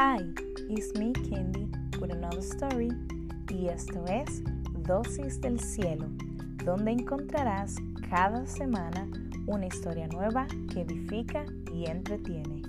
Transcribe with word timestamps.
Hi, 0.00 0.20
it's 0.70 0.96
me 0.96 1.12
Candy 1.12 1.66
with 2.00 2.12
another 2.12 2.40
story 2.40 2.92
y 3.50 3.66
esto 3.66 4.04
es 4.06 4.44
Dosis 4.86 5.40
del 5.40 5.58
Cielo, 5.58 6.06
donde 6.64 6.92
encontrarás 6.92 7.74
cada 8.08 8.46
semana 8.46 9.08
una 9.48 9.66
historia 9.66 10.06
nueva 10.06 10.46
que 10.72 10.82
edifica 10.82 11.44
y 11.74 11.86
entretiene. 11.90 12.62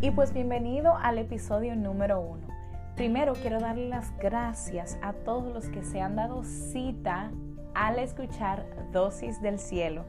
Y 0.00 0.10
pues 0.12 0.32
bienvenido 0.32 0.96
al 0.96 1.18
episodio 1.18 1.76
número 1.76 2.18
uno. 2.18 2.46
Primero 2.94 3.34
quiero 3.34 3.60
darle 3.60 3.90
las 3.90 4.16
gracias 4.16 4.98
a 5.02 5.12
todos 5.12 5.52
los 5.52 5.68
que 5.68 5.82
se 5.82 6.00
han 6.00 6.16
dado 6.16 6.44
cita 6.44 7.30
al 7.76 7.98
escuchar 7.98 8.64
Dosis 8.90 9.42
del 9.42 9.58
Cielo. 9.58 10.06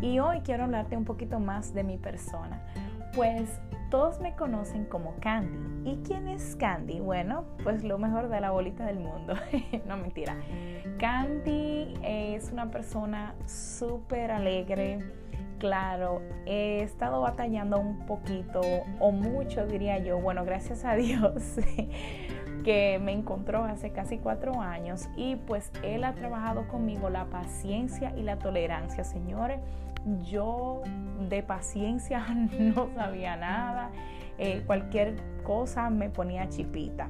Y 0.00 0.20
hoy 0.20 0.40
quiero 0.42 0.64
hablarte 0.64 0.96
un 0.96 1.04
poquito 1.04 1.40
más 1.40 1.74
de 1.74 1.82
mi 1.82 1.98
persona, 1.98 2.62
pues 3.12 3.60
todos 3.90 4.20
me 4.20 4.36
conocen 4.36 4.84
como 4.84 5.16
Candy. 5.20 5.90
¿Y 5.90 5.96
quién 6.04 6.28
es 6.28 6.54
Candy? 6.54 7.00
Bueno, 7.00 7.44
pues 7.64 7.82
lo 7.82 7.98
mejor 7.98 8.28
de 8.28 8.40
la 8.40 8.52
bolita 8.52 8.86
del 8.86 9.00
mundo. 9.00 9.34
no 9.88 9.96
mentira. 9.96 10.36
Candy 10.98 11.94
es 12.02 12.52
una 12.52 12.70
persona 12.70 13.34
súper 13.46 14.30
alegre, 14.30 15.23
claro, 15.64 16.20
he 16.44 16.82
estado 16.82 17.22
batallando 17.22 17.78
un 17.78 18.04
poquito 18.04 18.60
o 19.00 19.12
mucho 19.12 19.66
diría 19.66 19.96
yo, 19.96 20.18
bueno, 20.18 20.44
gracias 20.44 20.84
a 20.84 20.94
Dios 20.96 21.56
que 22.64 23.00
me 23.02 23.12
encontró 23.12 23.64
hace 23.64 23.90
casi 23.90 24.18
cuatro 24.18 24.60
años 24.60 25.08
y 25.16 25.36
pues 25.36 25.72
él 25.82 26.04
ha 26.04 26.12
trabajado 26.12 26.68
conmigo 26.68 27.08
la 27.08 27.24
paciencia 27.30 28.12
y 28.14 28.24
la 28.24 28.36
tolerancia, 28.36 29.04
señores. 29.04 29.58
Yo 30.30 30.82
de 31.30 31.42
paciencia 31.42 32.26
no 32.58 32.90
sabía 32.94 33.34
nada, 33.36 33.90
eh, 34.36 34.64
cualquier 34.66 35.16
cosa 35.44 35.88
me 35.88 36.10
ponía 36.10 36.46
chipita. 36.50 37.08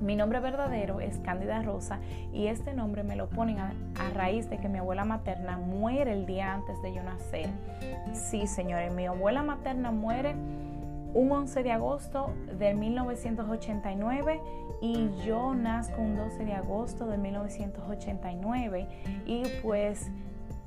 Mi 0.00 0.16
nombre 0.16 0.40
verdadero 0.40 1.00
es 1.00 1.18
Cándida 1.18 1.62
Rosa 1.62 1.98
y 2.32 2.48
este 2.48 2.74
nombre 2.74 3.04
me 3.04 3.16
lo 3.16 3.28
ponen 3.28 3.58
a, 3.58 3.72
raíz 4.12 4.48
de 4.50 4.58
que 4.58 4.68
mi 4.68 4.78
abuela 4.78 5.04
materna 5.04 5.56
muere 5.56 6.12
el 6.12 6.26
día 6.26 6.52
antes 6.52 6.80
de 6.82 6.94
yo 6.94 7.02
nacer. 7.02 7.48
Sí, 8.12 8.46
señores, 8.46 8.92
mi 8.92 9.06
abuela 9.06 9.42
materna 9.42 9.90
muere 9.90 10.34
un 11.14 11.30
11 11.30 11.62
de 11.62 11.72
agosto 11.72 12.32
de 12.58 12.74
1989 12.74 14.40
y 14.80 15.10
yo 15.24 15.54
nazco 15.54 16.00
un 16.00 16.16
12 16.16 16.44
de 16.44 16.54
agosto 16.54 17.06
de 17.06 17.18
1989 17.18 18.88
y 19.26 19.42
pues 19.62 20.10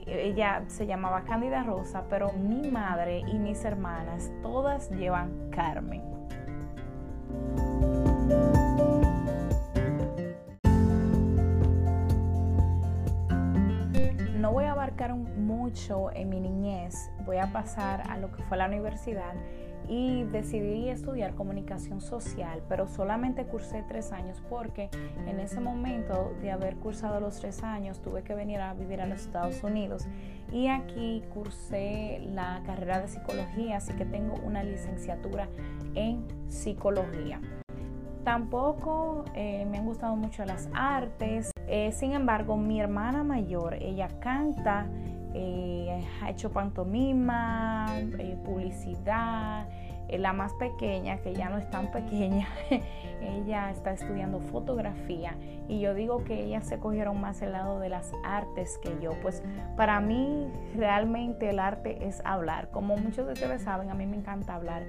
ella 0.08 0.64
se 0.68 0.88
llamaba 0.88 1.24
Cándida 1.24 1.64
Rosa, 1.64 2.06
pero 2.10 2.32
mi 2.34 2.70
madre 2.70 3.20
y 3.28 3.38
mis 3.38 3.64
hermanas 3.66 4.32
todas 4.42 4.90
llevan 4.92 5.50
Carmen. 5.52 6.02
Mucho 15.16 16.12
en 16.12 16.30
mi 16.30 16.40
niñez, 16.40 17.12
voy 17.26 17.38
a 17.38 17.52
pasar 17.52 18.10
a 18.10 18.18
lo 18.18 18.32
que 18.32 18.44
fue 18.44 18.58
la 18.58 18.68
universidad 18.68 19.34
y 19.88 20.24
decidí 20.26 20.90
estudiar 20.90 21.36
comunicación 21.36 22.02
social, 22.02 22.62
pero 22.68 22.88
solamente 22.88 23.46
cursé 23.46 23.84
tres 23.88 24.12
años 24.12 24.42
porque 24.50 24.90
en 25.28 25.40
ese 25.40 25.60
momento 25.60 26.36
de 26.42 26.52
haber 26.52 26.76
cursado 26.78 27.20
los 27.20 27.40
tres 27.40 27.64
años 27.64 28.02
tuve 28.02 28.24
que 28.24 28.34
venir 28.34 28.60
a 28.60 28.74
vivir 28.74 29.02
a 29.02 29.06
los 29.06 29.22
Estados 29.22 29.64
Unidos 29.64 30.08
y 30.52 30.68
aquí 30.68 31.24
cursé 31.34 32.20
la 32.34 32.62
carrera 32.66 33.00
de 33.02 33.08
psicología, 33.08 33.78
así 33.78 33.94
que 33.94 34.06
tengo 34.06 34.36
una 34.44 34.64
licenciatura 34.64 35.48
en 35.96 36.26
psicología. 36.50 37.40
Tampoco 38.28 39.24
eh, 39.36 39.66
me 39.72 39.78
han 39.78 39.86
gustado 39.86 40.18
mucho 40.18 40.44
las 40.44 40.68
artes, 40.74 41.50
eh, 41.66 41.94
sin 41.94 42.12
embargo, 42.12 42.58
mi 42.58 42.82
hermana 42.82 43.24
mayor, 43.24 43.76
ella 43.76 44.10
canta, 44.20 44.86
eh, 45.34 46.06
ha 46.22 46.30
hecho 46.30 46.52
pantomima, 46.52 47.86
eh, 48.20 48.38
publicidad. 48.44 49.70
la 50.10 50.34
más 50.34 50.54
pequeña, 50.56 51.18
que 51.20 51.34
ya 51.34 51.48
no 51.48 51.58
es 51.58 51.70
tan 51.70 51.90
pequeña, 51.90 52.50
ella 53.22 53.72
está 53.72 53.94
estudiando 53.94 54.42
fotografía 54.42 55.38
y 55.70 55.80
yo 55.80 55.94
digo 55.94 56.26
que 56.26 56.44
ellas 56.44 56.68
se 56.68 56.80
cogieron 56.80 57.22
más 57.22 57.42
el 57.42 57.54
lado 57.54 57.80
de 57.80 57.88
las 57.88 58.12
artes 58.26 58.78
que 58.84 58.98
yo. 59.02 59.12
Pues 59.22 59.42
para 59.78 60.02
mí 60.02 60.52
realmente 60.76 61.50
el 61.50 61.60
arte 61.60 62.06
es 62.06 62.22
hablar. 62.26 62.72
Como 62.72 62.98
muchos 62.98 63.26
de 63.26 63.34
ustedes 63.34 63.62
saben, 63.62 63.90
a 63.90 63.94
mí 63.94 64.06
me 64.06 64.18
encanta 64.18 64.56
hablar 64.56 64.84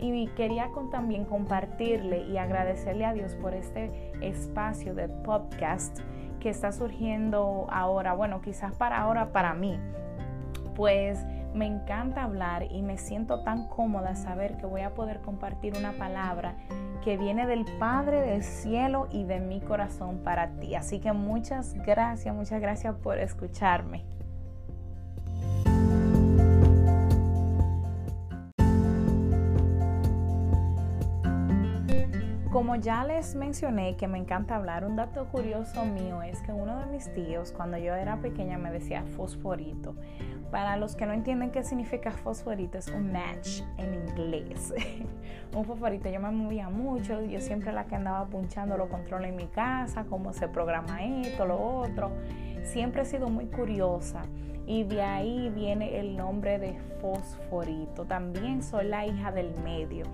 y 0.00 0.26
quería 0.28 0.68
con, 0.68 0.90
también 0.90 1.24
compartirle 1.24 2.24
y 2.26 2.38
agradecerle 2.38 3.04
a 3.04 3.12
Dios 3.12 3.34
por 3.34 3.54
este 3.54 4.12
espacio 4.20 4.94
de 4.94 5.08
podcast 5.08 6.00
que 6.40 6.48
está 6.48 6.72
surgiendo 6.72 7.66
ahora, 7.70 8.14
bueno, 8.14 8.40
quizás 8.40 8.74
para 8.74 8.98
ahora 8.98 9.32
para 9.32 9.54
mí, 9.54 9.78
pues 10.74 11.24
me 11.54 11.66
encanta 11.66 12.24
hablar 12.24 12.64
y 12.70 12.82
me 12.82 12.96
siento 12.96 13.42
tan 13.42 13.68
cómoda 13.68 14.14
saber 14.14 14.56
que 14.56 14.66
voy 14.66 14.82
a 14.82 14.94
poder 14.94 15.20
compartir 15.20 15.76
una 15.76 15.92
palabra 15.92 16.54
que 17.04 17.16
viene 17.16 17.46
del 17.46 17.64
Padre 17.78 18.20
del 18.20 18.42
cielo 18.42 19.08
y 19.10 19.24
de 19.24 19.40
mi 19.40 19.60
corazón 19.60 20.18
para 20.22 20.50
ti. 20.60 20.74
Así 20.74 21.00
que 21.00 21.12
muchas 21.12 21.74
gracias, 21.74 22.34
muchas 22.34 22.60
gracias 22.60 22.94
por 22.96 23.18
escucharme. 23.18 24.04
Como 32.50 32.74
ya 32.74 33.04
les 33.04 33.36
mencioné 33.36 33.94
que 33.94 34.08
me 34.08 34.18
encanta 34.18 34.56
hablar, 34.56 34.84
un 34.84 34.96
dato 34.96 35.24
curioso 35.26 35.84
mío 35.84 36.20
es 36.20 36.42
que 36.42 36.50
uno 36.50 36.80
de 36.80 36.86
mis 36.86 37.14
tíos 37.14 37.52
cuando 37.52 37.78
yo 37.78 37.94
era 37.94 38.16
pequeña 38.16 38.58
me 38.58 38.72
decía 38.72 39.04
fosforito. 39.04 39.94
Para 40.50 40.76
los 40.76 40.96
que 40.96 41.06
no 41.06 41.12
entienden 41.12 41.52
qué 41.52 41.62
significa 41.62 42.10
fosforito, 42.10 42.76
es 42.76 42.88
un 42.88 43.12
match 43.12 43.60
en 43.78 43.94
inglés. 43.94 44.74
un 45.54 45.64
fosforito, 45.64 46.10
yo 46.10 46.18
me 46.18 46.32
movía 46.32 46.68
mucho, 46.68 47.22
yo 47.22 47.40
siempre 47.40 47.72
la 47.72 47.86
que 47.86 47.94
andaba 47.94 48.26
punchando 48.26 48.76
los 48.76 48.88
controles 48.88 49.30
en 49.30 49.36
mi 49.36 49.46
casa, 49.46 50.06
cómo 50.10 50.32
se 50.32 50.48
programa 50.48 51.04
esto, 51.04 51.46
lo 51.46 51.56
otro. 51.56 52.10
Siempre 52.64 53.02
he 53.02 53.04
sido 53.04 53.28
muy 53.28 53.46
curiosa 53.46 54.22
y 54.70 54.84
de 54.84 55.02
ahí 55.02 55.50
viene 55.50 55.98
el 55.98 56.16
nombre 56.16 56.60
de 56.60 56.78
fosforito. 57.00 58.04
También 58.04 58.62
soy 58.62 58.86
la 58.86 59.04
hija 59.04 59.32
del 59.32 59.52
medio 59.64 60.04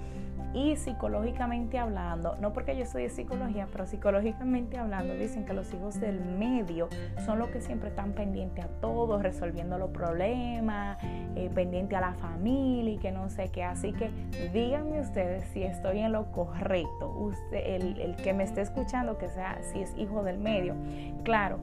y 0.54 0.76
psicológicamente 0.76 1.78
hablando, 1.78 2.36
no 2.40 2.54
porque 2.54 2.74
yo 2.74 2.86
de 2.90 3.10
psicología, 3.10 3.68
pero 3.70 3.84
psicológicamente 3.84 4.78
hablando, 4.78 5.12
dicen 5.14 5.44
que 5.44 5.52
los 5.52 5.74
hijos 5.74 6.00
del 6.00 6.24
medio 6.24 6.88
son 7.26 7.38
los 7.38 7.50
que 7.50 7.60
siempre 7.60 7.90
están 7.90 8.12
pendientes 8.12 8.64
a 8.64 8.68
todo, 8.80 9.20
resolviendo 9.20 9.76
los 9.76 9.90
problemas, 9.90 10.96
eh, 11.02 11.50
pendientes 11.54 11.98
a 11.98 12.00
la 12.00 12.14
familia 12.14 12.94
y 12.94 12.96
que 12.96 13.12
no 13.12 13.28
sé 13.28 13.50
qué. 13.50 13.62
Así 13.64 13.92
que 13.92 14.08
díganme 14.54 15.00
ustedes 15.00 15.44
si 15.52 15.64
estoy 15.64 15.98
en 15.98 16.12
lo 16.12 16.32
correcto. 16.32 17.10
Usted, 17.10 17.74
el, 17.74 18.16
que 18.16 18.32
me 18.32 18.44
esté 18.44 18.62
escuchando, 18.62 19.18
que 19.18 19.28
sea 19.28 19.58
si 19.60 19.82
es 19.82 19.94
hijo 19.98 20.22
del 20.22 20.38
medio. 20.38 20.74
Claro, 21.24 21.58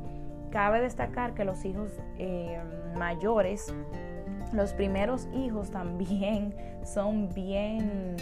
cabe 0.54 0.82
destacar 0.82 1.34
que 1.34 1.44
los 1.44 1.66
hijos 1.66 1.90
eh, 2.20 2.62
mayores, 2.96 3.74
los 4.54 4.72
primeros 4.74 5.28
hijos 5.34 5.72
también 5.72 6.56
son 6.86 7.28
bien 7.34 8.16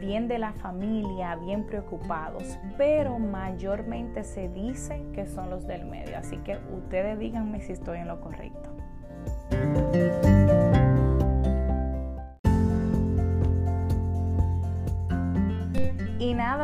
bien 0.00 0.28
de 0.28 0.38
la 0.38 0.52
familia, 0.52 1.36
bien 1.36 1.64
preocupados, 1.64 2.58
pero 2.76 3.18
mayormente 3.18 4.24
se 4.24 4.48
dice 4.48 5.04
que 5.14 5.26
son 5.26 5.50
los 5.50 5.66
del 5.66 5.86
medio. 5.86 6.18
Así 6.18 6.36
que 6.38 6.58
ustedes 6.74 7.18
díganme 7.18 7.60
si 7.60 7.72
estoy 7.72 7.98
en 7.98 8.08
lo 8.08 8.20
correcto. 8.20 8.70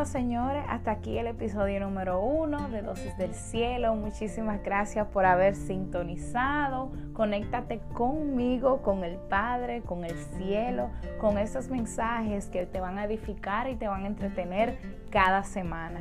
Señores, 0.05 0.63
hasta 0.69 0.91
aquí 0.91 1.17
el 1.17 1.27
episodio 1.27 1.81
número 1.81 2.21
uno 2.21 2.69
de 2.69 2.83
Dosis 2.83 3.17
del 3.17 3.33
Cielo. 3.35 3.95
Muchísimas 3.95 4.63
gracias 4.63 5.07
por 5.09 5.25
haber 5.25 5.55
sintonizado. 5.55 6.93
Conéctate 7.15 7.81
conmigo, 7.95 8.83
con 8.83 9.03
el 9.03 9.17
Padre, 9.17 9.81
con 9.81 10.05
el 10.05 10.15
cielo, 10.37 10.91
con 11.19 11.39
estos 11.39 11.69
mensajes 11.69 12.49
que 12.49 12.67
te 12.67 12.81
van 12.81 12.99
a 12.99 13.05
edificar 13.05 13.69
y 13.71 13.77
te 13.77 13.89
van 13.89 14.05
a 14.05 14.07
entretener 14.07 14.79
cada 15.11 15.43
semana. 15.43 16.01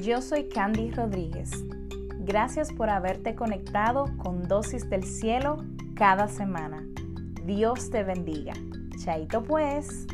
Yo 0.00 0.22
soy 0.22 0.48
Candy 0.48 0.92
Rodríguez 0.92 1.50
Gracias 2.22 2.70
por 2.70 2.90
haberte 2.90 3.34
conectado 3.34 4.04
con 4.18 4.46
Dosis 4.46 4.88
del 4.90 5.04
Cielo 5.04 5.64
cada 5.94 6.28
semana. 6.28 6.84
Dios 7.46 7.90
te 7.90 8.04
bendiga. 8.04 8.52
Chaito 9.02 9.42
pues. 9.42 10.06